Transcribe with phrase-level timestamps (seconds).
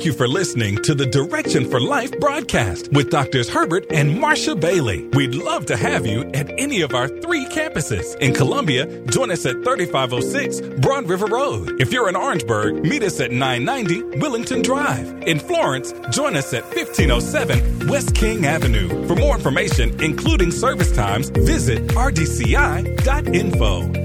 [0.00, 4.58] Thank you for listening to the Direction for Life broadcast with Doctors Herbert and Marsha
[4.58, 5.06] Bailey.
[5.08, 8.16] We'd love to have you at any of our three campuses.
[8.16, 11.78] In Columbia, join us at 3506 Broad River Road.
[11.82, 15.06] If you're in Orangeburg, meet us at 990 Willington Drive.
[15.24, 19.06] In Florence, join us at 1507 West King Avenue.
[19.06, 22.96] For more information, including service times, visit rdci.info.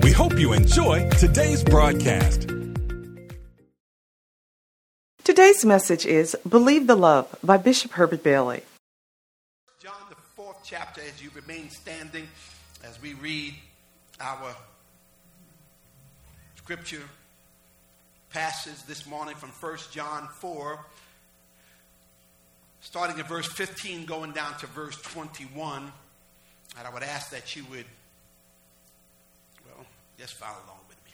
[0.02, 2.55] We hope you enjoy today's broadcast.
[5.36, 8.62] Today's message is Believe the Love by Bishop Herbert Bailey.
[9.84, 12.26] John, the fourth chapter, as you remain standing,
[12.86, 13.54] as we read
[14.22, 14.56] our
[16.56, 17.02] scripture
[18.30, 20.80] passage this morning from 1 John 4,
[22.80, 25.92] starting at verse 15, going down to verse 21.
[26.78, 27.86] And I would ask that you would,
[29.66, 29.86] well,
[30.18, 31.12] just follow along with me.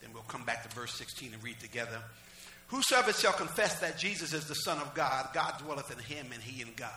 [0.00, 2.02] Then we'll come back to verse 16 and read together.
[2.68, 6.42] Whosoever shall confess that Jesus is the Son of God, God dwelleth in him and
[6.42, 6.90] he in God.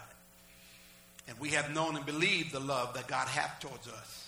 [1.28, 4.28] And we have known and believed the love that God hath towards us.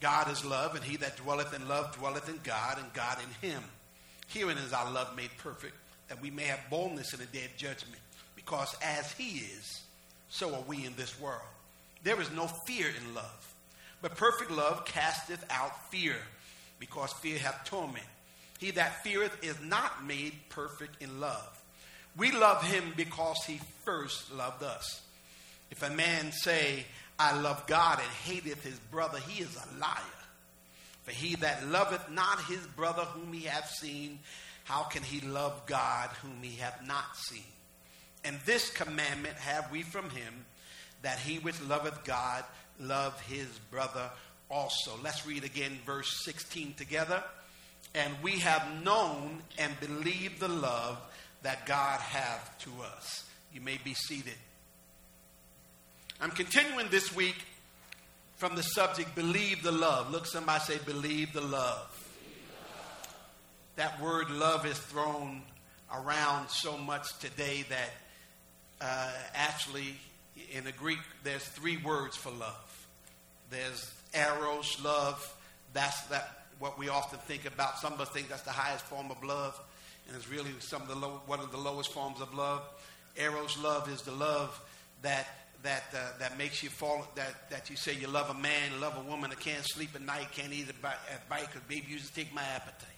[0.00, 3.50] God is love, and he that dwelleth in love dwelleth in God, and God in
[3.50, 3.62] him.
[4.28, 5.74] Herein is our love made perfect,
[6.08, 8.00] that we may have boldness in the day of judgment.
[8.34, 9.82] Because as he is,
[10.30, 11.42] so are we in this world.
[12.02, 13.54] There is no fear in love,
[14.00, 16.16] but perfect love casteth out fear,
[16.78, 18.06] because fear hath torment.
[18.60, 21.62] He that feareth is not made perfect in love.
[22.14, 25.00] We love him because he first loved us.
[25.70, 26.84] If a man say,
[27.18, 29.96] I love God and hateth his brother, he is a liar.
[31.04, 34.18] For he that loveth not his brother whom he hath seen,
[34.64, 37.42] how can he love God whom he hath not seen?
[38.24, 40.44] And this commandment have we from him,
[41.00, 42.44] that he which loveth God
[42.78, 44.10] love his brother
[44.50, 44.98] also.
[45.02, 47.24] Let's read again verse 16 together
[47.94, 50.98] and we have known and believed the love
[51.42, 53.24] that God hath to us.
[53.52, 54.34] You may be seated.
[56.20, 57.36] I'm continuing this week
[58.36, 60.10] from the subject believe the love.
[60.10, 61.96] Look, somebody say believe the love.
[63.76, 65.42] That word love is thrown
[65.92, 67.90] around so much today that
[68.80, 69.94] uh, actually
[70.52, 72.88] in the Greek there's three words for love.
[73.50, 75.34] There's eros, love.
[75.72, 77.78] That's that what we often think about.
[77.78, 79.60] Some of us think that's the highest form of love,
[80.06, 82.62] and it's really some of the low, one of the lowest forms of love.
[83.16, 84.62] Eros love is the love
[85.02, 85.26] that
[85.62, 88.96] that uh, that makes you fall that that you say you love a man, love
[88.96, 90.74] a woman that can't sleep at night, can't eat a
[91.28, 92.88] bite because baby you just take my appetite.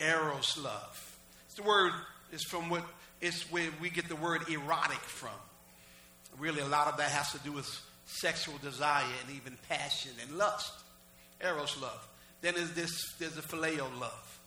[0.00, 1.18] Eros love.
[1.46, 1.92] It's the word
[2.32, 2.84] is from what
[3.20, 5.30] it's where we get the word erotic from.
[6.38, 7.68] Really, a lot of that has to do with
[8.06, 10.72] sexual desire and even passion and lust.
[11.42, 12.08] Eros love.
[12.40, 14.38] Then there's this, there's a phileo love.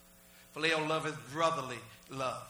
[0.54, 1.78] Phileo love is brotherly
[2.10, 2.46] love.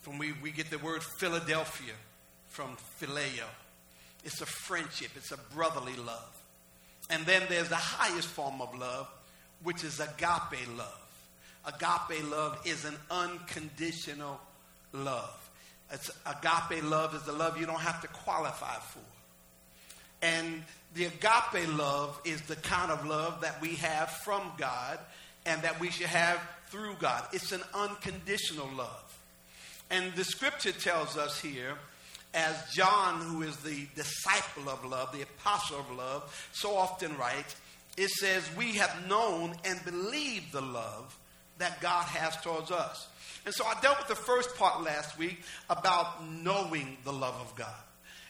[0.00, 1.94] From we, we get the word Philadelphia
[2.48, 3.46] from phileo.
[4.24, 6.42] It's a friendship, it's a brotherly love.
[7.10, 9.08] And then there's the highest form of love,
[9.62, 11.00] which is agape love.
[11.66, 14.40] Agape love is an unconditional
[14.92, 15.50] love.
[15.90, 19.00] It's, agape love is the love you don't have to qualify for.
[20.22, 20.62] And
[20.94, 24.98] the agape love is the kind of love that we have from God
[25.44, 27.24] and that we should have through God.
[27.32, 29.18] It's an unconditional love.
[29.90, 31.74] And the scripture tells us here,
[32.32, 37.56] as John, who is the disciple of love, the apostle of love, so often writes,
[37.96, 41.16] it says, We have known and believed the love
[41.58, 43.08] that God has towards us.
[43.46, 47.54] And so I dealt with the first part last week about knowing the love of
[47.56, 47.74] God.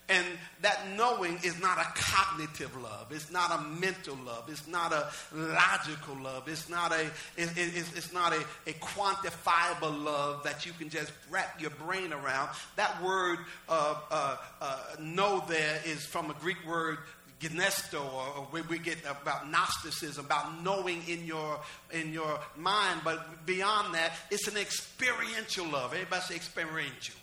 [0.08, 0.26] And
[0.60, 3.06] that knowing is not a cognitive love.
[3.10, 4.44] It's not a mental love.
[4.48, 6.46] It's not a logical love.
[6.46, 7.06] It's not a,
[7.36, 12.12] it, it, it's not a, a quantifiable love that you can just wrap your brain
[12.12, 12.50] around.
[12.76, 16.98] That word uh, uh, uh, know there is from a Greek word
[17.40, 21.60] ginosko, or, or where we get about Gnosticism, about knowing in your
[21.92, 23.00] in your mind.
[23.04, 25.94] But beyond that, it's an experiential love.
[25.94, 27.14] Everybody say experiential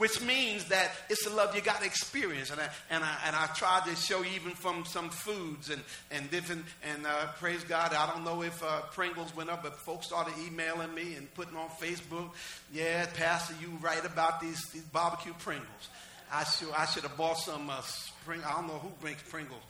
[0.00, 2.50] which means that it's a love you got to experience.
[2.50, 6.30] And I, and, I, and I tried to show even from some foods and, and
[6.30, 10.06] different, and uh, praise God, I don't know if uh, Pringles went up, but folks
[10.06, 12.30] started emailing me and putting on Facebook,
[12.72, 15.90] yeah, Pastor, you write about these, these barbecue Pringles.
[16.32, 19.60] I should, I should have bought some uh, spring, I don't know who brings Pringles.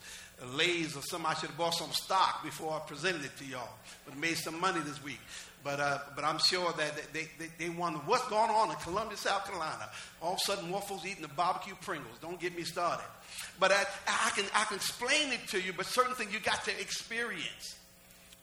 [0.45, 1.29] Lay's or something.
[1.29, 3.69] I should have bought some stock before I presented it to y'all,
[4.05, 5.19] but made some money this week.
[5.63, 9.17] But, uh, but I'm sure that they, they, they wonder what's going on in Columbia,
[9.17, 9.89] South Carolina.
[10.21, 12.15] All of a sudden, Waffles eating the barbecue Pringles.
[12.19, 13.05] Don't get me started.
[13.59, 16.63] But I, I, can, I can explain it to you, but certain things you got
[16.65, 17.75] to experience.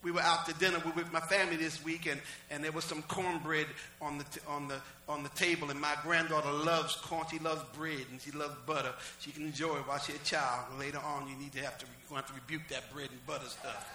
[0.03, 2.85] We were out to dinner we with my family this week, and, and there was
[2.85, 3.67] some cornbread
[4.01, 5.71] on the, t- on, the, on the table.
[5.71, 7.27] And my granddaughter loves corn.
[7.31, 8.93] She loves bread, and she loves butter.
[9.21, 10.67] She can enjoy it while she's a child.
[10.79, 13.09] Later on, you need to have to, you're going to have to rebuke that bread
[13.11, 13.93] and butter stuff.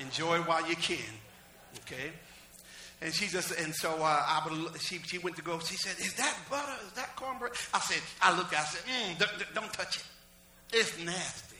[0.00, 0.96] Enjoy it while you can,
[1.80, 2.12] okay?
[3.02, 6.14] And she just, and so uh, I she, she went to go, she said, Is
[6.14, 6.72] that butter?
[6.86, 7.52] Is that cornbread?
[7.74, 10.04] I said, I looked, I said, mm, don't, don't touch it.
[10.72, 11.56] It's nasty.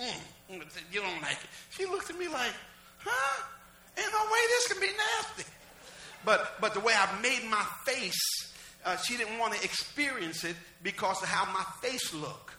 [0.00, 1.50] Mm, you don't like it.
[1.70, 2.52] She looked at me like,
[2.98, 3.44] huh?
[3.96, 5.50] Ain't no way this can be nasty.
[6.24, 8.52] But, but the way I made my face,
[8.84, 12.54] uh, she didn't want to experience it because of how my face looked.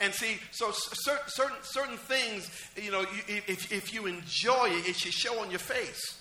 [0.00, 4.96] And see, so certain, certain, certain things, you know, if, if you enjoy it, it
[4.96, 6.18] should show on your face.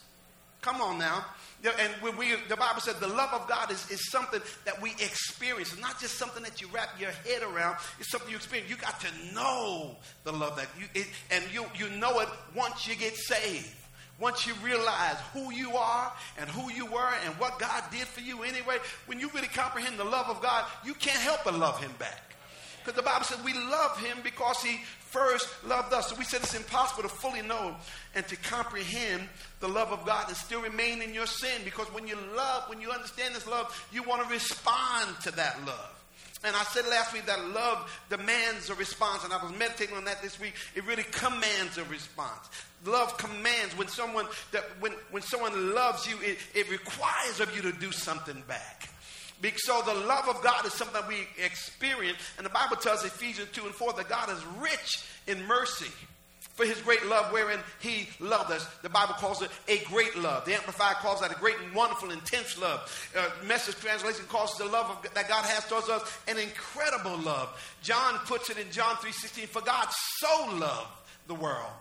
[0.61, 1.25] Come on now.
[1.63, 4.91] And when we, the Bible said the love of God is, is something that we
[4.91, 5.73] experience.
[5.73, 7.77] It's not just something that you wrap your head around.
[7.99, 8.69] It's something you experience.
[8.69, 12.87] You got to know the love that you, it, and you, you know it once
[12.87, 13.75] you get saved.
[14.19, 18.21] Once you realize who you are and who you were and what God did for
[18.21, 21.81] you anyway, when you really comprehend the love of God, you can't help but love
[21.81, 22.35] Him back.
[22.79, 24.79] Because the Bible said we love Him because He
[25.11, 26.07] first loved us.
[26.07, 27.75] So we said it's impossible to fully know
[28.15, 29.23] and to comprehend
[29.59, 32.81] the love of God and still remain in your sin because when you love, when
[32.81, 35.97] you understand this love, you want to respond to that love.
[36.43, 40.05] And I said last week that love demands a response, and I was meditating on
[40.05, 40.55] that this week.
[40.73, 42.49] It really commands a response.
[42.83, 47.61] Love commands when someone that when, when someone loves you, it, it requires of you
[47.61, 48.90] to do something back.
[49.57, 53.49] So the love of God is something that we experience, and the Bible tells Ephesians
[53.53, 55.91] 2 and 4 that God is rich in mercy
[56.61, 58.67] for his great love wherein he loved us.
[58.83, 60.45] The Bible calls it a great love.
[60.45, 63.11] The Amplified calls that a great and wonderful, intense love.
[63.17, 67.49] Uh, message translation calls the love of, that God has towards us an incredible love.
[67.81, 69.87] John puts it in John 3.16, for God
[70.19, 70.89] so loved
[71.27, 71.71] the world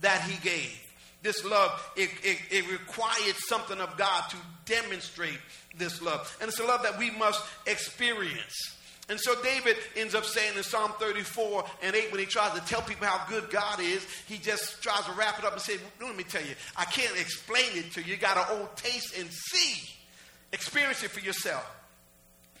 [0.00, 0.83] that he gave.
[1.24, 4.36] This love, it, it, it required something of God to
[4.66, 5.38] demonstrate
[5.74, 6.36] this love.
[6.38, 8.76] And it's a love that we must experience.
[9.08, 12.66] And so David ends up saying in Psalm 34 and 8, when he tries to
[12.66, 15.78] tell people how good God is, he just tries to wrap it up and say,
[15.98, 18.12] Let me tell you, I can't explain it to you.
[18.12, 19.82] You got to old taste and see.
[20.52, 21.64] Experience it for yourself.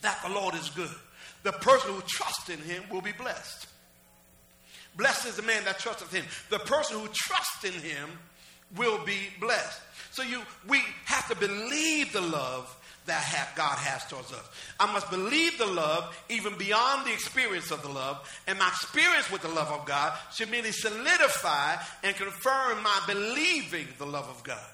[0.00, 0.90] That the Lord is good.
[1.42, 3.66] The person who trusts in him will be blessed.
[4.96, 6.24] Blessed is the man that trusteth him.
[6.48, 8.08] The person who trusts in him
[8.76, 9.80] will be blessed.
[10.10, 12.76] So you we have to believe the love
[13.06, 14.48] that God has towards us.
[14.80, 19.30] I must believe the love even beyond the experience of the love, and my experience
[19.30, 24.42] with the love of God should merely solidify and confirm my believing the love of
[24.42, 24.70] God,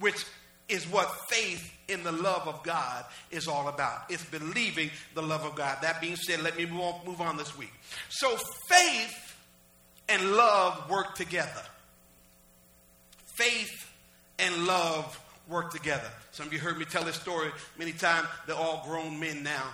[0.00, 0.24] which
[0.68, 4.10] is what faith in the love of God is all about.
[4.10, 5.78] It's believing the love of God.
[5.82, 7.72] That being said, let me move on, move on this week.
[8.08, 8.36] So
[8.68, 9.36] faith
[10.08, 11.62] and love work together.
[13.36, 13.90] Faith
[14.38, 16.08] and love work together.
[16.32, 18.28] Some of you heard me tell this story many times.
[18.46, 19.70] They're all grown men now.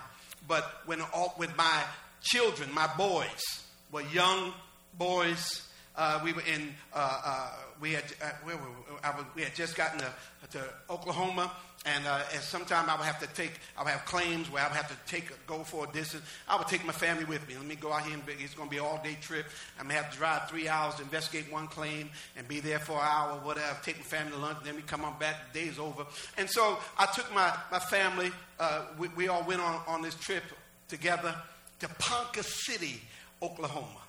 [0.47, 1.83] But when all, with my
[2.21, 3.43] children, my boys,
[3.91, 4.53] were young
[4.99, 7.51] boys, uh, we were in, uh, uh,
[7.81, 8.55] we, had, uh, we?
[8.55, 10.13] Was, we had just gotten to,
[10.53, 11.51] to Oklahoma,
[11.85, 14.69] and, uh, and sometime I would have to take, I would have claims where I
[14.69, 16.23] would have to take, go for a distance.
[16.49, 17.57] I would take my family with me.
[17.57, 19.47] Let me go out here and it's going to be an all day trip.
[19.81, 22.79] I'm going to have to drive three hours to investigate one claim and be there
[22.79, 23.77] for an hour whatever.
[23.83, 26.07] Take my family to lunch, then we come on back, the day's over.
[26.39, 30.15] And so I took my, my family, uh, we, we all went on, on this
[30.15, 30.45] trip
[30.87, 31.35] together
[31.81, 33.01] to Ponca City,
[33.43, 34.02] Oklahoma.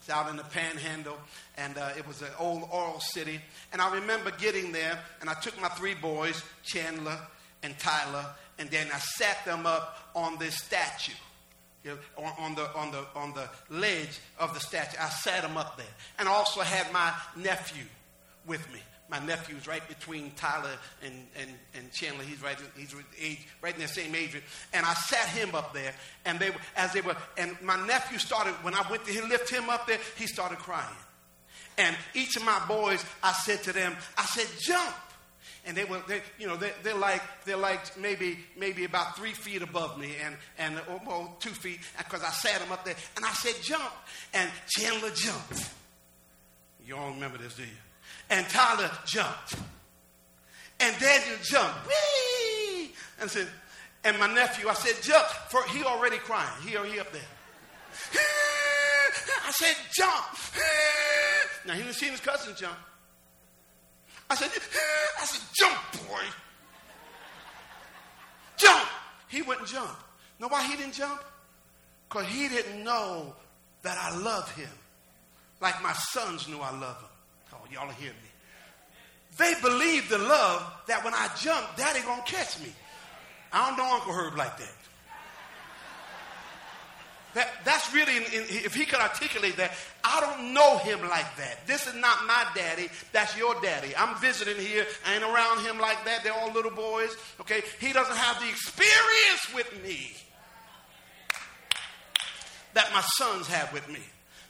[0.00, 1.18] It's out in the panhandle,
[1.58, 3.38] and uh, it was an old oil city.
[3.70, 7.18] And I remember getting there, and I took my three boys, Chandler
[7.62, 8.24] and Tyler,
[8.58, 11.12] and then I sat them up on this statue.
[11.84, 14.96] You know, on, on, the, on, the, on the ledge of the statue.
[15.00, 15.86] I sat them up there.
[16.18, 17.84] And I also had my nephew
[18.46, 18.80] with me
[19.10, 20.70] my nephew's right between Tyler
[21.04, 22.22] and, and, and Chandler.
[22.24, 24.40] He's right, he's age, right in the same age.
[24.72, 25.92] And I sat him up there,
[26.24, 29.68] and they as they were, and my nephew started, when I went to lift him
[29.68, 30.96] up there, he started crying.
[31.76, 34.94] And each of my boys, I said to them, I said, jump.
[35.66, 39.32] And they were, they, you know, they, they're like, they're like maybe, maybe about three
[39.32, 42.94] feet above me, and and oh, well, two feet, because I sat him up there,
[43.16, 43.92] and I said, jump,
[44.32, 45.70] and Chandler jumped.
[46.86, 47.68] You all remember this, do you?
[48.28, 49.54] And Tyler jumped.
[50.78, 51.86] And Daniel jumped.
[51.86, 52.92] Whee!
[53.20, 53.48] And said,
[54.04, 55.26] and my nephew, I said, jump.
[55.50, 56.48] For he already crying.
[56.66, 57.20] He, or he up there.
[59.46, 60.24] I said, jump.
[61.66, 62.76] Now he didn't see his cousin jump.
[64.30, 64.48] I said,
[65.20, 66.22] I said, jump, boy.
[68.56, 68.88] Jump.
[69.28, 69.94] He wouldn't jump.
[70.38, 71.22] Know why he didn't jump?
[72.08, 73.34] Because he didn't know
[73.82, 74.70] that I love him
[75.60, 77.09] like my sons knew I love him.
[77.72, 78.30] Y'all hear me.
[79.38, 82.72] they believe the love that when I jump, daddy gonna catch me.
[83.52, 84.74] I don't know Uncle Herb like that.
[87.34, 89.72] That, that's really, if he could articulate that,
[90.02, 91.64] I don't know him like that.
[91.64, 93.94] This is not my daddy, that's your daddy.
[93.96, 96.24] I'm visiting here, I ain't around him like that.
[96.24, 97.62] They're all little boys, okay?
[97.78, 100.12] He doesn't have the experience with me
[102.74, 104.00] that my sons have with me.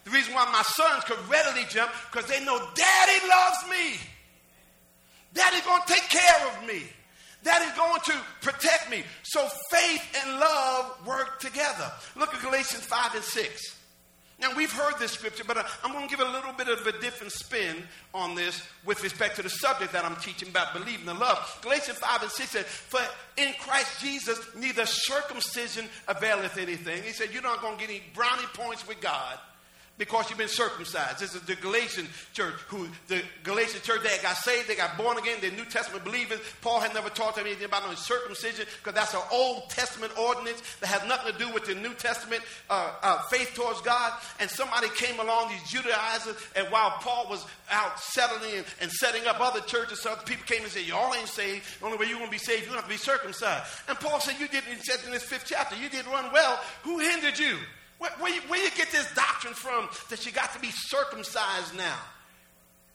[0.03, 3.99] The reason why my sons could readily jump, because they know daddy loves me.
[5.33, 6.83] Daddy's gonna take care of me.
[7.43, 9.03] Daddy's going to protect me.
[9.23, 11.91] So faith and love work together.
[12.15, 13.77] Look at Galatians 5 and 6.
[14.39, 16.85] Now, we've heard this scripture, but uh, I'm going to give a little bit of
[16.87, 17.77] a different spin
[18.11, 21.59] on this with respect to the subject that I'm teaching about believing in love.
[21.61, 22.99] Galatians 5 and 6 said, For
[23.37, 27.03] in Christ Jesus, neither circumcision availeth anything.
[27.03, 29.37] He said, You're not going to get any brownie points with God
[29.97, 31.19] because you've been circumcised.
[31.19, 35.17] This is the Galatian church, who the Galatian church that got saved, they got born
[35.17, 36.39] again, they're New Testament believers.
[36.61, 40.61] Paul had never taught them anything about no circumcision because that's an Old Testament ordinance
[40.79, 44.13] that has nothing to do with the New Testament uh, uh, faith towards God.
[44.39, 49.39] And somebody came along, these Judaizers, and while Paul was out settling and, setting up
[49.39, 51.63] other churches, other people came and said, Y'all ain't saved.
[51.79, 53.65] The only way you're going to be saved, you're to have to be circumcised.
[53.87, 56.59] And Paul said, You did, he said in this fifth chapter, you did run well.
[56.83, 57.57] Who hindered you?
[58.01, 61.77] Where, where, you, where you get this doctrine from that you got to be circumcised
[61.77, 61.99] now?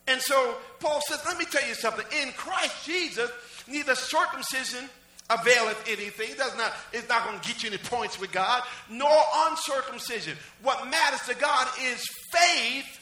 [0.08, 2.04] And so Paul says, let me tell you something.
[2.22, 3.30] In Christ Jesus,
[3.68, 4.90] neither circumcision
[5.30, 6.32] availeth anything.
[6.32, 9.16] It does not, it's not going to get you any points with God, nor
[9.48, 10.36] uncircumcision.
[10.60, 13.00] What matters to God is faith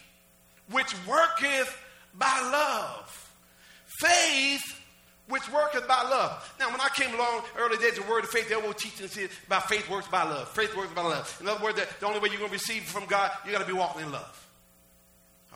[0.72, 1.74] which worketh
[2.18, 3.32] by love.
[3.98, 4.78] Faith
[5.28, 6.54] which worketh by love.
[6.60, 9.18] Now, when I came along early days of word of faith, they were teaching us
[9.46, 10.48] about faith works by love.
[10.50, 11.38] Faith works by love.
[11.40, 13.60] In other words, that the only way you're going to receive from God, you got
[13.60, 14.48] to be walking in love.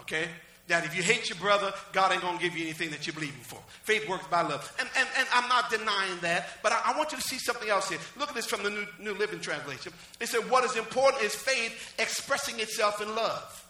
[0.01, 0.29] Okay?
[0.69, 3.15] That if you hate your brother, God ain't going to give you anything that you're
[3.15, 3.59] believing for.
[3.83, 4.75] Faith works by love.
[4.79, 7.69] And, and, and I'm not denying that, but I, I want you to see something
[7.69, 7.99] else here.
[8.19, 9.93] Look at this from the New, New Living Translation.
[10.21, 13.67] It said, What is important is faith expressing itself in love.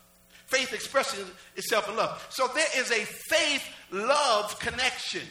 [0.47, 1.25] Faith expressing
[1.57, 2.25] itself in love.
[2.31, 5.23] So there is a faith love connection.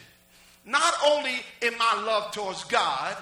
[0.68, 1.32] Not only
[1.62, 3.16] in my love towards God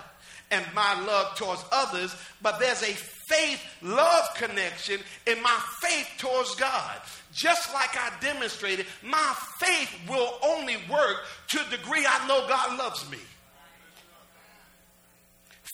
[0.51, 2.93] and my love towards others, but there's a
[3.29, 7.01] faith love connection in my faith towards God.
[7.33, 11.19] Just like I demonstrated, my faith will only work
[11.51, 13.19] to the degree I know God loves me.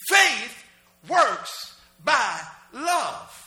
[0.09, 0.63] Faith
[1.09, 1.75] works
[2.05, 2.39] by
[2.71, 3.39] love.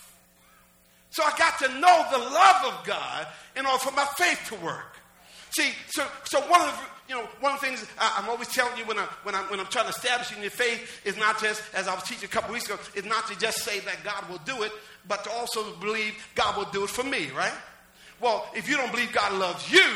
[1.11, 4.57] So I got to know the love of God in order for my faith to
[4.57, 4.96] work.
[5.57, 8.49] See, so, so one of the you know, one of the things I, am always
[8.49, 11.17] telling you when, I, when, I, when I'm trying to establish in your faith is
[11.17, 13.79] not just, as I was teaching a couple weeks ago, is not to just say
[13.81, 14.73] that God will do it,
[15.07, 17.53] but to also believe God will do it for me, right?
[18.21, 19.87] Well, if you don't believe God loves you,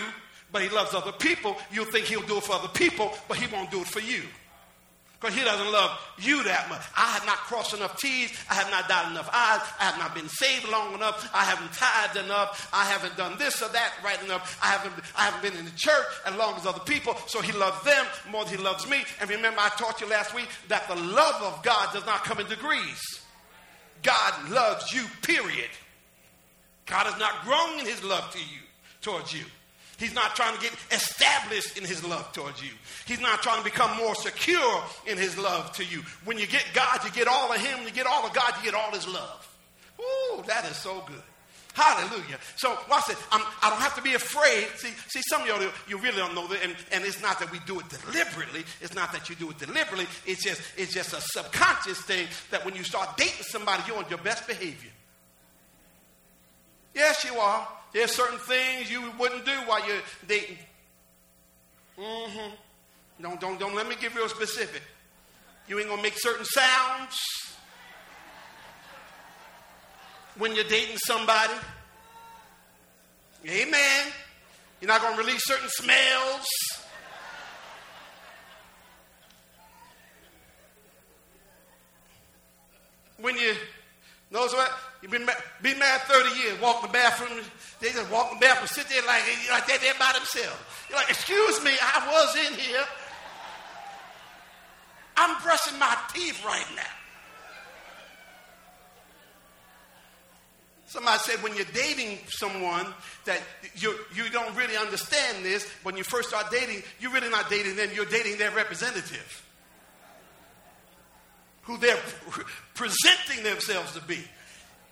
[0.52, 3.52] but he loves other people, you'll think he'll do it for other people, but he
[3.52, 4.22] won't do it for you.
[5.20, 6.80] Because he doesn't love you that much.
[6.96, 8.32] I have not crossed enough T's.
[8.48, 9.60] I have not dotted enough I's.
[9.78, 11.28] I have not been saved long enough.
[11.34, 12.70] I haven't tithed enough.
[12.72, 14.58] I haven't done this or that right enough.
[14.62, 17.14] I haven't, I haven't been in the church as long as other people.
[17.26, 19.04] So he loves them more than he loves me.
[19.20, 22.40] And remember, I taught you last week that the love of God does not come
[22.40, 23.20] in degrees.
[24.02, 25.68] God loves you, period.
[26.86, 28.60] God has not grown in his love to you,
[29.02, 29.44] towards you.
[30.00, 32.70] He's not trying to get established in his love towards you.
[33.06, 36.02] He's not trying to become more secure in his love to you.
[36.24, 37.80] When you get God, you get all of him.
[37.84, 39.46] You get all of God, you get all his love.
[40.00, 41.22] Ooh, that is so good.
[41.74, 42.38] Hallelujah.
[42.56, 43.16] So watch it.
[43.30, 44.66] I'm, I do not have to be afraid.
[44.76, 47.52] See, see, some of y'all you really don't know that, and, and it's not that
[47.52, 48.64] we do it deliberately.
[48.80, 50.06] It's not that you do it deliberately.
[50.26, 54.06] It's just it's just a subconscious thing that when you start dating somebody, you're on
[54.08, 54.90] your best behavior.
[56.94, 57.68] Yes, you are.
[57.92, 60.58] There's certain things you wouldn't do while you're dating.
[61.98, 62.54] Mm-hmm.
[63.22, 64.82] Don't, don't, don't let me get real specific.
[65.68, 67.16] You ain't gonna make certain sounds
[70.38, 71.52] when you're dating somebody.
[73.46, 74.06] Amen.
[74.80, 76.46] You're not gonna release certain smells.
[83.18, 83.54] When you
[84.30, 84.72] knows what?
[85.02, 85.26] You've been,
[85.62, 87.42] been married 30 years, walk the bathroom,
[87.80, 90.58] they just walk the bathroom, sit there like, like that there by themselves.
[90.88, 92.84] You're like, excuse me, I was in here.
[95.16, 96.82] I'm brushing my teeth right now.
[100.90, 102.84] Somebody said when you're dating someone
[103.24, 103.40] that
[103.76, 107.76] you, you don't really understand this, when you first start dating, you're really not dating
[107.76, 109.46] them, you're dating their representative.
[111.62, 111.96] Who they're
[112.74, 114.18] presenting themselves to be.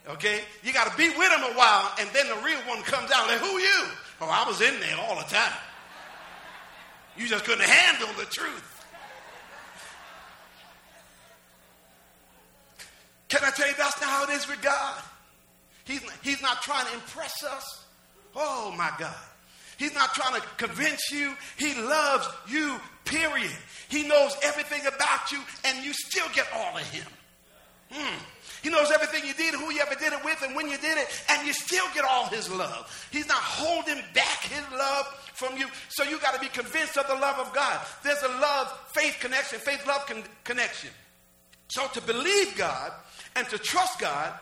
[0.09, 0.41] Okay?
[0.62, 3.27] You got to be with them a while, and then the real one comes out.
[3.27, 3.85] Like, who you?
[4.21, 5.53] Oh, I was in there all the time.
[7.17, 8.87] You just couldn't handle the truth.
[13.29, 14.95] Can I tell you that's not how it is with God?
[15.85, 17.85] He's, he's not trying to impress us.
[18.35, 19.15] Oh my God.
[19.79, 21.35] He's not trying to convince you.
[21.57, 23.50] He loves you, period.
[23.88, 27.07] He knows everything about you, and you still get all of him.
[27.91, 28.19] Hmm.
[28.62, 30.99] He knows everything you did, who you ever did it with, and when you did
[30.99, 33.09] it, and you still get all his love.
[33.11, 35.69] He's not holding back his love from you.
[35.88, 37.81] So you got to be convinced of the love of God.
[38.02, 40.90] There's a love faith connection, faith love con- connection.
[41.69, 42.93] So to believe God
[43.37, 44.33] and to trust God,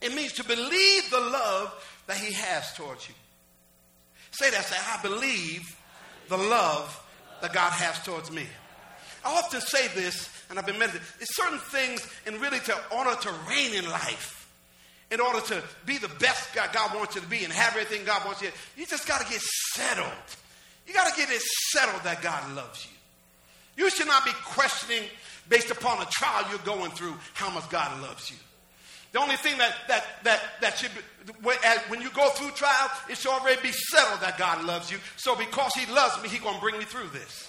[0.00, 1.72] it means to believe the love
[2.06, 3.14] that he has towards you.
[4.30, 5.76] Say that, say, I believe
[6.28, 7.00] the love
[7.40, 8.46] that God has towards me.
[9.24, 11.06] I often say this, and I've been meditating.
[11.20, 14.48] It's certain things, in really to order to reign in life,
[15.10, 18.04] in order to be the best God, God wants you to be and have everything
[18.04, 19.40] God wants you, to, you just got to get
[19.74, 20.10] settled.
[20.86, 21.40] You got to get it
[21.72, 23.84] settled that God loves you.
[23.84, 25.08] You should not be questioning
[25.48, 28.36] based upon a trial you're going through how much God loves you.
[29.12, 31.50] The only thing that, that, that, that should be,
[31.88, 34.98] when you go through trials, it should already be settled that God loves you.
[35.16, 37.48] So because he loves me, he's going to bring me through this.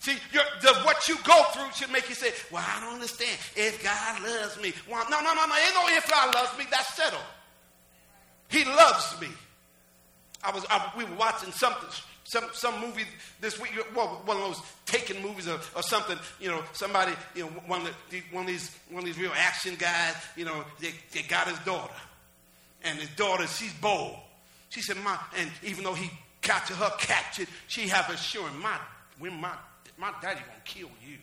[0.00, 3.36] See, the, what you go through should make you say, well, I don't understand.
[3.56, 4.72] If God loves me.
[4.88, 5.54] Well, no, no, no, no.
[5.54, 6.66] Ain't no if God loves me.
[6.70, 7.22] That's settled.
[8.48, 9.28] He loves me.
[10.42, 11.88] I was, I, we were watching something,
[12.24, 13.04] some, some movie
[13.40, 17.42] this week, well, one of those taken movies or, or something, you know, somebody, you
[17.44, 20.64] know, one of, the, one of these, one of these real action guys, you know,
[20.80, 21.94] they, they got his daughter.
[22.84, 24.14] And his daughter, she's bold.
[24.68, 26.10] She said, "My," and even though he
[26.42, 28.78] captured her captured, she have assurance, my,
[29.18, 29.52] when my,
[29.98, 31.16] my daddy gonna kill you.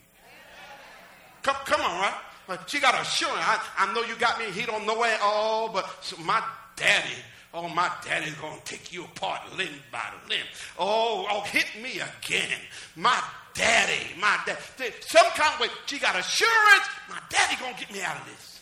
[1.42, 2.14] Come, come on, right?
[2.48, 3.40] But she got assurance.
[3.40, 4.46] I, I know you got me.
[4.46, 6.44] He don't know it all, but so my
[6.76, 7.16] daddy
[7.58, 10.46] Oh, my daddy's to take you apart limb by limb.
[10.78, 12.60] Oh, oh, hit me again.
[12.98, 13.18] My
[13.54, 14.58] daddy, my dad.
[15.00, 18.60] Some kind of way, she got assurance, my daddy to get me out of this.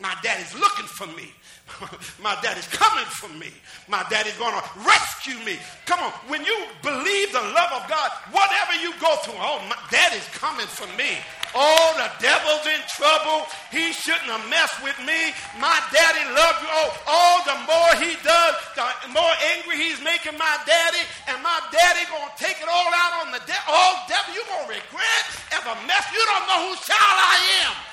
[0.00, 1.30] My daddy's looking for me.
[2.22, 3.52] My daddy's coming for me.
[3.88, 5.58] My daddy's going to rescue me.
[5.86, 6.12] Come on.
[6.28, 10.66] When you believe the love of God, whatever you go through, oh, my daddy's coming
[10.66, 11.16] for me.
[11.56, 13.48] Oh, the devil's in trouble.
[13.72, 15.32] He shouldn't have messed with me.
[15.56, 16.68] My daddy loved you.
[16.68, 21.00] Oh, oh, the more he does, the more angry he's making my daddy.
[21.32, 23.64] And my daddy going to take it all out on the devil.
[23.72, 25.24] Oh, devil, you going to regret
[25.56, 26.04] ever mess.
[26.12, 27.87] You don't know whose child I am.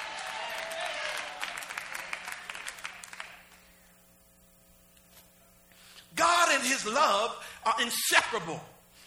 [6.16, 8.62] God and his love are inseparable,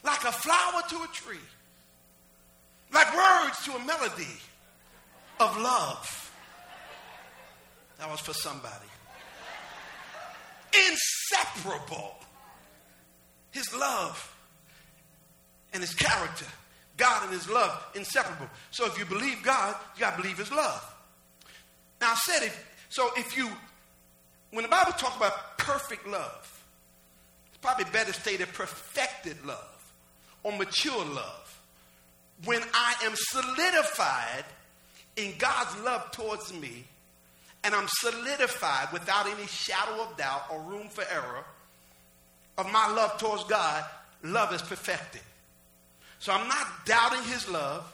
[0.05, 1.37] like a flower to a tree,
[2.92, 4.27] like words to a melody
[5.40, 6.33] of love.
[7.99, 8.87] That was for somebody.
[10.73, 12.14] Inseparable.
[13.51, 14.35] His love
[15.73, 16.47] and his character.
[16.97, 18.49] God and his love, inseparable.
[18.71, 20.94] So if you believe God, you got to believe his love.
[22.01, 22.53] Now I said it,
[22.88, 23.49] so if you,
[24.51, 26.58] when the Bible talks about perfect love,
[27.61, 29.92] probably better stated perfected love
[30.42, 31.61] or mature love.
[32.44, 34.44] When I am solidified
[35.16, 36.85] in God's love towards me,
[37.64, 41.44] and I'm solidified without any shadow of doubt or room for error
[42.57, 43.85] of my love towards God,
[44.23, 45.21] love is perfected.
[46.21, 47.92] So I'm not doubting his love,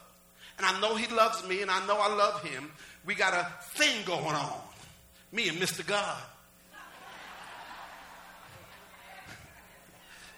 [0.58, 2.70] and I know he loves me, and I know I love him.
[3.06, 4.60] We got a thing going on,
[5.32, 5.86] me and Mr.
[5.86, 6.22] God.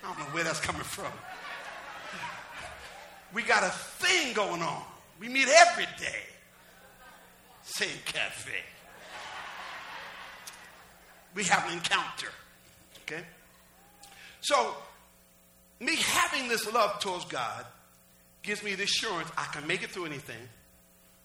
[0.06, 1.10] I don't know where that's coming from.
[3.34, 4.82] We got a thing going on.
[5.18, 6.20] We meet every day.
[7.64, 8.52] Same cafe.
[11.34, 12.28] We have an encounter.
[13.02, 13.22] Okay?
[14.42, 14.76] So,
[15.80, 17.66] me having this love towards God
[18.42, 20.48] gives me the assurance I can make it through anything.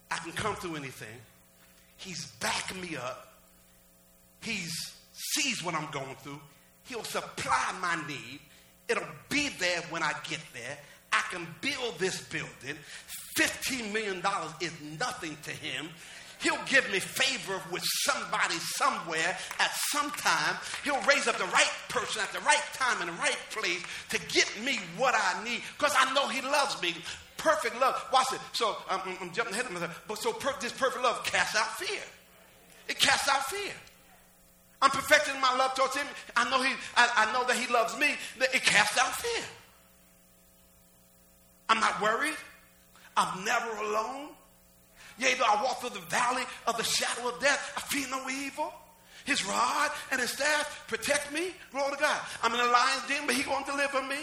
[0.09, 1.21] I can come through anything.
[1.97, 3.31] He's backing me up.
[4.41, 4.57] He
[5.13, 6.41] sees what I'm going through.
[6.85, 8.39] He'll supply my need.
[8.91, 10.77] It'll be there when I get there.
[11.13, 12.77] I can build this building.
[13.37, 14.21] $15 million
[14.59, 15.89] is nothing to him.
[16.41, 20.55] He'll give me favor with somebody somewhere at some time.
[20.83, 24.19] He'll raise up the right person at the right time in the right place to
[24.33, 26.95] get me what I need because I know He loves me.
[27.37, 28.03] Perfect love.
[28.11, 28.39] Watch it.
[28.53, 30.03] So um, um, um, I'm, I'm jumping ahead of myself.
[30.07, 32.01] But so per, this perfect love casts out fear.
[32.89, 33.73] It casts out fear.
[34.81, 36.07] I'm perfecting my love towards him.
[36.35, 38.15] I know he, I, I know that he loves me.
[38.39, 39.43] That It casts out fear.
[41.69, 42.35] I'm not worried.
[43.15, 44.29] I'm never alone.
[45.19, 48.27] Yea, though I walk through the valley of the shadow of death, I fear no
[48.29, 48.73] evil.
[49.25, 51.51] His rod and his staff protect me.
[51.71, 52.19] Glory to God.
[52.41, 54.17] I'm in a lion's den, but he going to deliver me.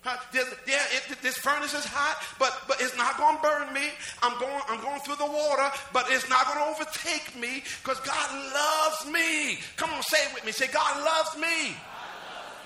[0.00, 0.16] Huh?
[0.34, 3.88] Yeah, it, this furnace is hot, but but it's not going to burn me.
[4.22, 8.00] I'm going I'm going through the water, but it's not going to overtake me because
[8.00, 9.58] God loves me.
[9.76, 10.52] Come on, say it with me.
[10.52, 11.74] Say God loves me.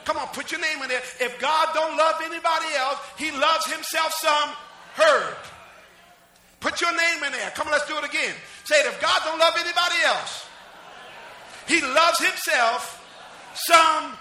[0.05, 1.03] Come on, put your name in there.
[1.21, 4.51] If God don't love anybody else, He loves Himself some
[4.95, 5.37] Herb.
[6.61, 7.51] Put your name in there.
[7.51, 8.35] Come on, let's do it again.
[8.65, 8.87] Say it.
[8.87, 10.47] If God don't love anybody else,
[11.67, 13.03] He loves Himself
[13.55, 14.13] some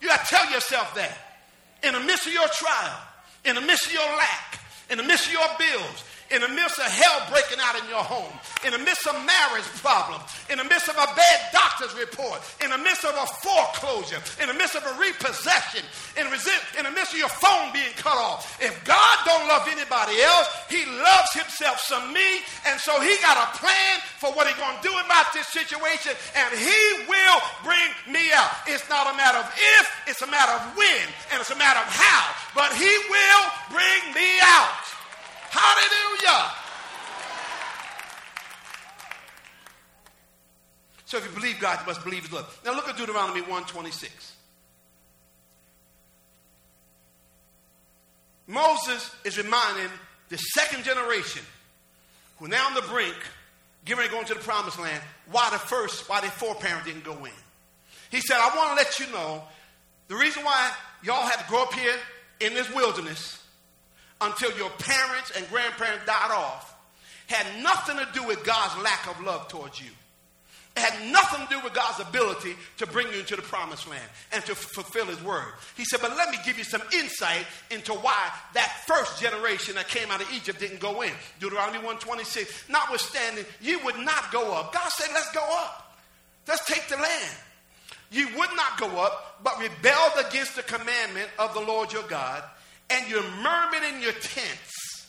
[0.00, 1.18] you got to tell yourself that.
[1.82, 2.98] In the midst of your trial,
[3.46, 4.58] in the midst of your lack,
[4.90, 8.02] in the midst of your bills, in the midst of hell breaking out in your
[8.02, 8.34] home,
[8.66, 12.74] in the midst of marriage problems, in the midst of a bad doctor's report, in
[12.74, 15.86] the midst of a foreclosure, in the midst of a repossession,
[16.18, 18.58] in the midst of your phone being cut off.
[18.58, 23.38] If God don't love anybody else, he loves himself some me, and so he got
[23.38, 27.75] a plan for what he's going to do about this situation, and he will bring
[28.96, 31.86] not a matter of if, it's a matter of when, and it's a matter of
[31.86, 34.84] how, but he will bring me out.
[35.50, 36.50] Hallelujah.
[41.04, 42.60] So if you believe God, you must believe his love.
[42.64, 44.32] Now look at Deuteronomy 126.
[48.48, 49.90] Moses is reminding
[50.30, 51.42] the second generation
[52.38, 53.16] who are now on the brink,
[53.84, 57.04] getting ready to go into the promised land, why the first, why the foreparent didn't
[57.04, 57.32] go in.
[58.16, 59.42] He said, I want to let you know
[60.08, 61.92] the reason why y'all had to grow up here
[62.40, 63.44] in this wilderness
[64.22, 66.74] until your parents and grandparents died off
[67.26, 69.90] had nothing to do with God's lack of love towards you.
[70.78, 74.08] It had nothing to do with God's ability to bring you into the promised land
[74.32, 75.52] and to f- fulfill his word.
[75.76, 79.88] He said, but let me give you some insight into why that first generation that
[79.88, 81.12] came out of Egypt didn't go in.
[81.38, 82.70] Deuteronomy 126.
[82.70, 84.72] Notwithstanding, you would not go up.
[84.72, 85.98] God said, let's go up.
[86.48, 87.36] Let's take the land.
[88.10, 92.42] You would not go up, but rebelled against the commandment of the Lord your God
[92.90, 95.06] and you're murmuring in your tents.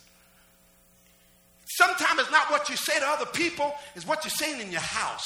[1.65, 4.81] Sometimes it's not what you say to other people, it's what you're saying in your
[4.81, 5.25] house.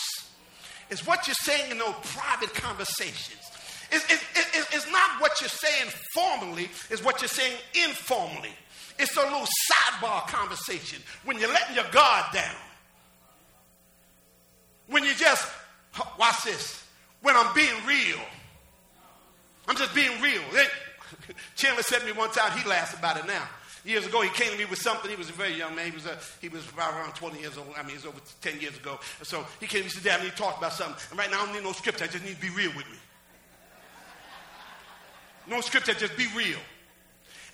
[0.89, 3.39] It's what you're saying in those private conversations.
[3.91, 7.57] It's, it, it, it's not what you're saying formally, it's what you're saying
[7.87, 8.51] informally.
[8.99, 12.55] It's a little sidebar conversation when you're letting your guard down.
[14.87, 15.49] When you just,
[16.19, 16.80] watch this,
[17.21, 18.19] when I'm being real.
[19.67, 20.41] I'm just being real.
[21.55, 23.43] Chandler said to me one time, he laughs about it now.
[23.83, 25.09] Years ago, he came to me with something.
[25.09, 25.85] He was a very young man.
[25.85, 27.67] He was, a, he was around 20 years old.
[27.75, 28.99] I mean, he's over 10 years ago.
[29.23, 30.97] So he came to me and said, Dad, I need to talk about something.
[31.09, 32.03] And right now, I don't need no scripture.
[32.03, 32.97] I just need to be real with me.
[35.47, 36.59] No scripture, just be real.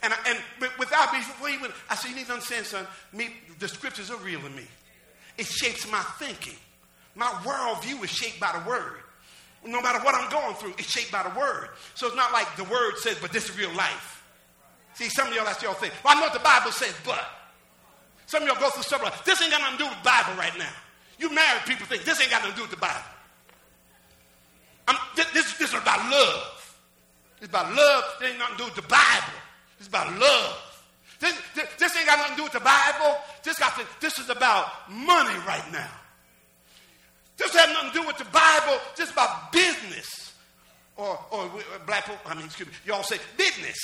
[0.03, 1.19] And, I, and without me,
[1.89, 4.63] I said, you need to understand, son, me, the scriptures are real to me.
[5.38, 6.56] It shapes my thinking.
[7.15, 8.99] My worldview is shaped by the word
[9.67, 11.69] no matter what I'm going through, it's shaped by the word.
[11.95, 14.23] So it's not like the word says, but this is real life.
[14.95, 15.91] See, some of y'all, that's your thing.
[16.03, 17.23] Well, I know what the Bible says, but.
[18.25, 20.03] Some of y'all go through stuff like, this ain't got nothing to do with the
[20.03, 20.73] Bible right now.
[21.19, 23.08] You married people think this ain't got nothing to do with the Bible.
[24.88, 26.77] I'm, this, this, this is about love.
[27.39, 28.03] It's about love.
[28.19, 29.38] This ain't nothing to do with the Bible.
[29.80, 30.84] It's about love.
[31.19, 33.17] This, this, this ain't got nothing to do with the Bible.
[33.43, 35.89] This, got to, this is about money right now.
[37.38, 40.34] This has nothing to do with the Bible, just about business.
[40.95, 41.50] Or, or
[41.86, 43.78] black people, I mean, excuse me, y'all say business.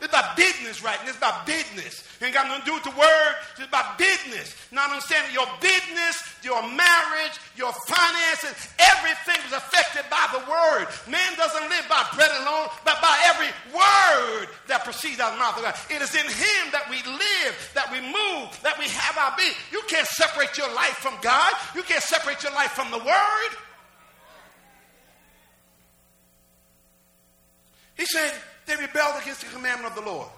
[0.00, 0.98] It's about business, right?
[1.06, 2.06] It's about business.
[2.20, 3.34] It ain't got nothing to do with the word.
[3.56, 4.54] It's about business.
[4.70, 10.86] Now, understand your business, your marriage, your finances, everything is affected by the word.
[11.10, 15.40] Man doesn't live by bread alone, but by every word that proceeds out of the
[15.40, 15.74] mouth of God.
[15.90, 19.54] It is in Him that we live, that we move, that we have our being.
[19.72, 21.52] You can't separate your life from God.
[21.74, 23.52] You can't separate your life from the word.
[27.96, 28.32] He said,
[28.66, 30.28] they rebelled against the commandment of the Lord.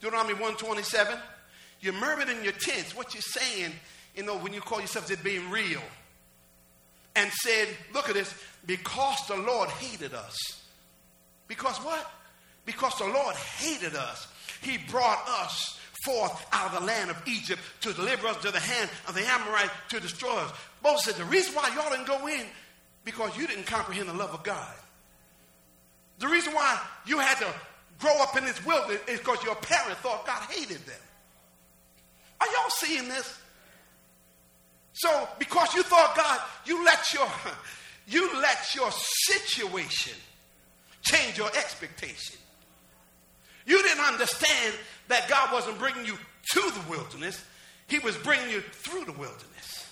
[0.00, 1.18] Deuteronomy 127.
[1.80, 2.96] You're murmuring in your tents.
[2.96, 3.72] What you're saying,
[4.14, 5.80] you know, when you call yourself just being real.
[7.16, 8.32] And said, look at this,
[8.66, 10.36] because the Lord hated us.
[11.48, 12.08] Because what?
[12.64, 14.28] Because the Lord hated us.
[14.62, 18.60] He brought us forth out of the land of Egypt to deliver us to the
[18.60, 20.52] hand of the Amorites to destroy us.
[20.84, 22.44] Moses said, the reason why y'all didn't go in,
[23.04, 24.74] because you didn't comprehend the love of God.
[26.20, 27.52] The reason why you had to
[27.98, 31.00] grow up in this wilderness is because your parents thought God hated them.
[32.40, 33.38] Are y'all seeing this?
[34.92, 37.28] So, because you thought God, you let your
[38.06, 40.14] you let your situation
[41.02, 42.36] change your expectation.
[43.66, 44.74] You didn't understand
[45.08, 46.16] that God wasn't bringing you
[46.52, 47.42] to the wilderness,
[47.86, 49.86] He was bringing you through the wilderness.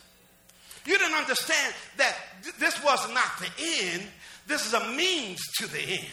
[0.85, 3.51] You didn't understand that th- this was not the
[3.85, 4.03] end,
[4.47, 6.07] this is a means to the end.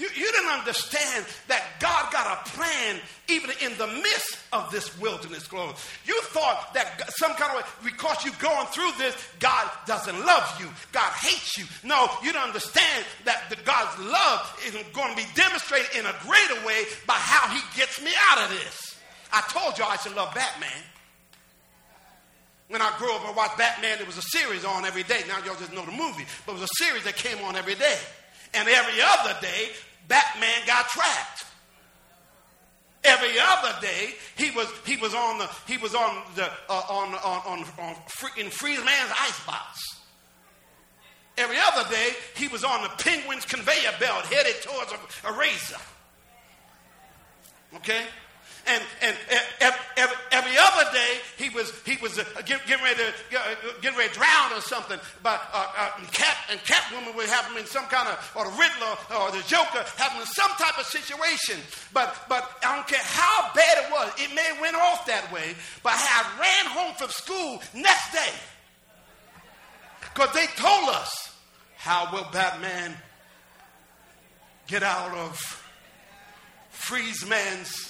[0.00, 2.96] You, you didn't understand that God got a plan
[3.28, 5.74] even in the midst of this wilderness growing.
[6.06, 10.56] You thought that some kind of way, because you're going through this, God doesn't love
[10.58, 10.68] you.
[10.92, 11.66] God hates you.
[11.84, 16.14] No, you don't understand that the God's love is going to be demonstrated in a
[16.24, 18.96] greater way by how he gets me out of this.
[19.30, 20.82] I told you I should love Batman.
[22.68, 25.20] When I grew up and watched Batman, there was a series on every day.
[25.28, 27.74] Now y'all just know the movie, but it was a series that came on every
[27.74, 27.98] day.
[28.54, 29.70] And every other day,
[30.08, 31.44] Batman got trapped.
[33.02, 37.14] Every other day, he was he was on the he was on the uh, on
[37.14, 39.78] on on, on free, in Freeze-Man's icebox.
[41.38, 45.78] Every other day, he was on the Penguin's conveyor belt headed towards a, a razor.
[47.76, 48.04] Okay,
[48.66, 49.16] and, and
[49.60, 54.12] every, every, other day he was he was uh, getting, ready to uh, getting ready
[54.12, 54.98] to drown or something.
[55.22, 58.50] But uh, uh, Cat and Catwoman would have him in some kind of or the
[58.50, 59.84] Riddler or the Joker
[60.20, 61.60] in some type of situation.
[61.92, 64.12] But but I don't care how bad it was.
[64.18, 65.54] It may have went off that way.
[65.82, 68.32] But I ran home from school next day
[70.00, 71.34] because they told us
[71.76, 72.94] how will Batman
[74.66, 75.38] get out of
[76.70, 77.89] freeze man's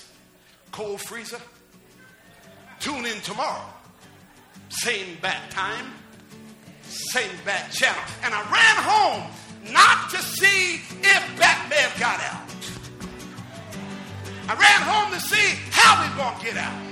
[0.73, 1.41] cold freezer.
[2.79, 3.65] Tune in tomorrow.
[4.71, 5.93] Same bat time,
[6.83, 8.03] same bat channel.
[8.23, 12.51] And I ran home not to see if Batman got out.
[14.49, 16.90] I ran home to see how we going to get out.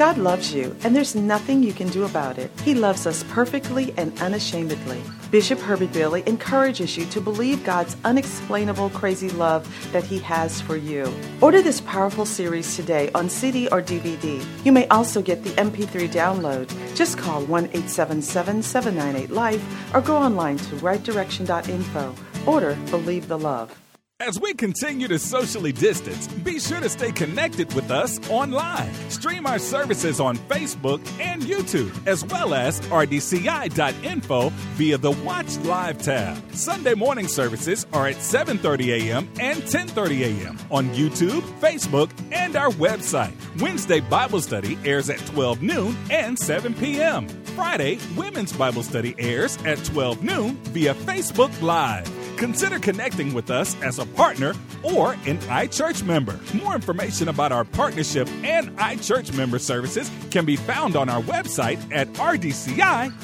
[0.00, 2.50] God loves you, and there's nothing you can do about it.
[2.62, 4.98] He loves us perfectly and unashamedly.
[5.30, 10.78] Bishop Herbert Bailey encourages you to believe God's unexplainable, crazy love that He has for
[10.78, 11.12] you.
[11.42, 14.42] Order this powerful series today on CD or DVD.
[14.64, 16.66] You may also get the MP3 download.
[16.96, 22.14] Just call 1 877 798 Life or go online to rightdirection.info.
[22.46, 23.78] Order Believe the Love.
[24.20, 28.92] As we continue to socially distance, be sure to stay connected with us online.
[29.08, 36.02] Stream our services on Facebook and YouTube, as well as rdci.info via the Watch Live
[36.02, 36.38] tab.
[36.52, 39.26] Sunday morning services are at 7:30 a.m.
[39.40, 40.58] and 10:30 a.m.
[40.70, 43.32] on YouTube, Facebook, and our website.
[43.58, 47.26] Wednesday Bible study airs at 12 noon and 7 p.m.
[47.56, 52.19] Friday, Women's Bible Study airs at 12 noon via Facebook Live.
[52.40, 56.40] Consider connecting with us as a partner or an iChurch member.
[56.54, 61.78] More information about our partnership and iChurch member services can be found on our website
[61.92, 63.18] at rdci.info.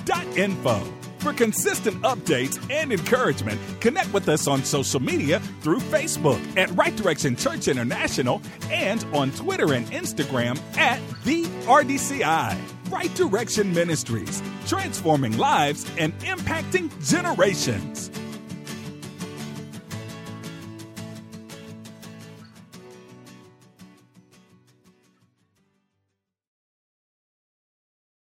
[1.20, 6.94] For consistent updates and encouragement, connect with us on social media through Facebook at Right
[6.94, 12.54] Direction Church International and on Twitter and Instagram at the RDCI.
[12.90, 18.10] Right Direction Ministries, transforming lives and impacting generations.